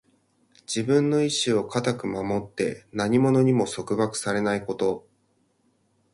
[0.65, 5.07] 自分の意志を固く守って、何者にも束縛されないこと。